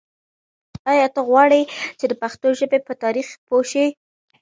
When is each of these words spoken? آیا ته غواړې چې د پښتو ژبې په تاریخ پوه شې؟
آیا 0.91 1.07
ته 1.15 1.21
غواړې 1.27 1.61
چې 1.99 2.05
د 2.07 2.13
پښتو 2.21 2.47
ژبې 2.59 2.79
په 2.87 2.93
تاریخ 3.03 3.27
پوه 3.47 3.63
شې؟ 3.71 3.85